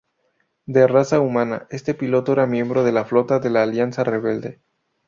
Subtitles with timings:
[0.65, 4.59] De raza humana, este piloto era miembro de la flota de la Alianza Rebelde.